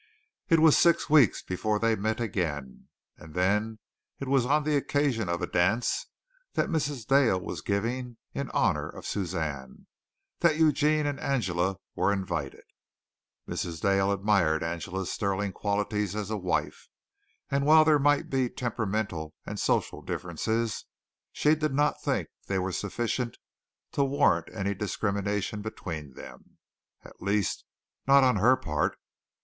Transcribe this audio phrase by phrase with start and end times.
[0.49, 3.77] It was six weeks before they met again, and then
[4.19, 6.07] it was on the occasion of a dance
[6.53, 7.05] that Mrs.
[7.05, 9.85] Dale was giving in honor of Suzanne
[10.39, 12.63] that Eugene and Angela were invited.
[13.47, 13.79] Mrs.
[13.79, 16.87] Dale admired Angela's sterling qualities as a wife,
[17.51, 20.83] and while there might be temperamental and social differences,
[21.31, 23.37] she did not think they were sufficient
[23.91, 26.57] to warrant any discrimination between them,
[27.05, 27.65] at least
[28.07, 28.97] not on her part.